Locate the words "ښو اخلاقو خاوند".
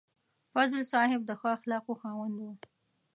1.39-2.35